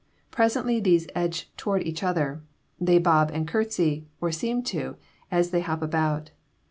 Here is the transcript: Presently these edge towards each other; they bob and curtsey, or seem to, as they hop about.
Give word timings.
Presently 0.31 0.79
these 0.79 1.05
edge 1.13 1.53
towards 1.57 1.85
each 1.85 2.01
other; 2.01 2.41
they 2.79 2.97
bob 2.97 3.29
and 3.31 3.47
curtsey, 3.47 4.07
or 4.19 4.31
seem 4.31 4.63
to, 4.63 4.95
as 5.29 5.51
they 5.51 5.61
hop 5.61 5.83
about. 5.83 6.31